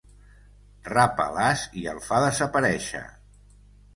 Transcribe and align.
Rapa 0.87 1.27
l'as 1.35 1.67
i 1.83 1.85
el 1.93 2.01
fa 2.07 2.23
desaparèixer. 2.25 3.03